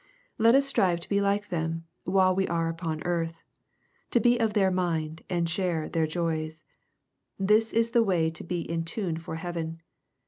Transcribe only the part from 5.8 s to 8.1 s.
their joys. This is the